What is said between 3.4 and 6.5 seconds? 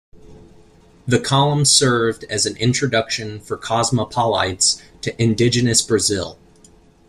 cosmopolites to indigenous Brazil.